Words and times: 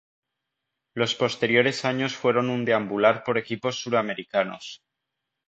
Los 0.95 1.13
posteriores 1.13 1.85
años 1.85 2.15
fueron 2.15 2.49
un 2.49 2.65
deambular 2.65 3.23
por 3.23 3.37
equipos 3.37 3.79
suramericanos. 3.83 4.81